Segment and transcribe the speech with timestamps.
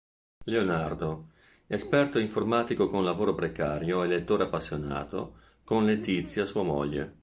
[0.45, 1.27] Leonardo,
[1.67, 7.17] esperto informatico con lavoro precario e lettore appassionato con Letizia, sua moglie.